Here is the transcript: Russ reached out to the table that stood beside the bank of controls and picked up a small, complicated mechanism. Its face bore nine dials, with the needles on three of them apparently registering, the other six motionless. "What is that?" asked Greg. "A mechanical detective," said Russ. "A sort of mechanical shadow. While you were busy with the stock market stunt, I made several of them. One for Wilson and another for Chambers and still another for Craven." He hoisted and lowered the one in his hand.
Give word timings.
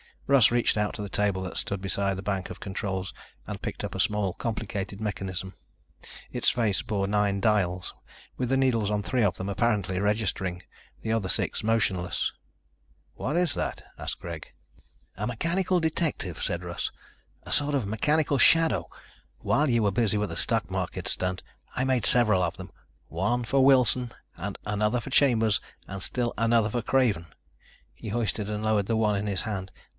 Russ 0.25 0.49
reached 0.49 0.77
out 0.77 0.93
to 0.93 1.01
the 1.01 1.09
table 1.09 1.41
that 1.43 1.57
stood 1.57 1.81
beside 1.81 2.15
the 2.15 2.23
bank 2.23 2.49
of 2.49 2.61
controls 2.61 3.13
and 3.45 3.61
picked 3.61 3.83
up 3.83 3.93
a 3.93 3.99
small, 3.99 4.33
complicated 4.33 4.99
mechanism. 5.01 5.53
Its 6.31 6.49
face 6.49 6.81
bore 6.81 7.05
nine 7.05 7.41
dials, 7.41 7.93
with 8.37 8.47
the 8.47 8.57
needles 8.57 8.89
on 8.89 9.03
three 9.03 9.23
of 9.23 9.35
them 9.35 9.49
apparently 9.49 9.99
registering, 9.99 10.63
the 11.01 11.11
other 11.11 11.27
six 11.29 11.63
motionless. 11.65 12.31
"What 13.13 13.35
is 13.35 13.53
that?" 13.55 13.83
asked 13.99 14.21
Greg. 14.21 14.53
"A 15.17 15.27
mechanical 15.27 15.81
detective," 15.81 16.41
said 16.41 16.63
Russ. 16.63 16.91
"A 17.43 17.51
sort 17.51 17.75
of 17.75 17.85
mechanical 17.85 18.37
shadow. 18.37 18.89
While 19.39 19.69
you 19.69 19.83
were 19.83 19.91
busy 19.91 20.17
with 20.17 20.29
the 20.29 20.37
stock 20.37 20.71
market 20.71 21.09
stunt, 21.09 21.43
I 21.75 21.83
made 21.83 22.05
several 22.05 22.41
of 22.41 22.55
them. 22.55 22.71
One 23.09 23.43
for 23.43 23.63
Wilson 23.63 24.13
and 24.37 24.57
another 24.65 25.01
for 25.01 25.09
Chambers 25.09 25.59
and 25.87 26.01
still 26.01 26.33
another 26.37 26.69
for 26.69 26.81
Craven." 26.81 27.27
He 27.93 28.09
hoisted 28.09 28.49
and 28.49 28.63
lowered 28.63 28.87
the 28.87 28.95
one 28.97 29.17
in 29.19 29.27
his 29.27 29.41
hand. 29.41 29.71